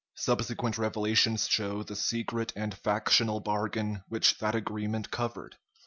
Subsequent 0.15 0.79
revelations 0.79 1.47
show 1.47 1.83
the 1.83 1.95
secret 1.95 2.51
and 2.55 2.73
factional 2.75 3.39
bargain 3.39 4.03
which 4.09 4.39
that 4.39 4.55
agreement 4.55 5.11
covered. 5.11 5.57